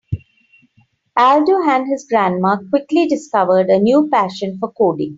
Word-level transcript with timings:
Aldo 1.15 1.61
and 1.63 1.85
his 1.87 2.07
grandma 2.09 2.57
quickly 2.71 3.05
discovered 3.05 3.69
a 3.69 3.77
new 3.77 4.09
passion 4.11 4.57
for 4.59 4.71
coding. 4.71 5.09